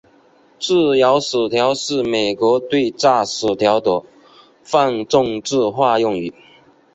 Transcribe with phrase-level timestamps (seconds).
[0.59, 4.01] 自由薯条是美国对炸薯条的
[4.63, 6.33] 泛政治化用语。